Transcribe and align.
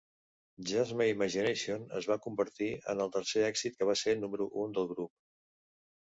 "Just 0.67 0.93
My 0.99 1.05
Imagination" 1.15 1.83
es 1.99 2.07
va 2.11 2.17
convertir 2.23 2.69
en 2.93 3.03
el 3.05 3.11
tercer 3.17 3.43
èxit 3.49 3.77
que 3.81 3.89
va 3.91 3.95
ser 4.01 4.15
número 4.23 4.49
un 4.63 4.73
del 4.79 4.89
grup. 4.93 5.13